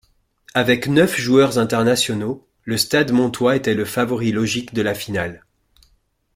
[0.55, 5.45] Avec neuf joueurs internationaux, le Stade montois était le favori logique de la finale.